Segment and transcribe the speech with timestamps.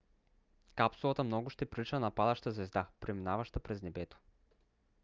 [0.75, 4.17] капсулата много ще прилича на падаща звезда преминаваща през небето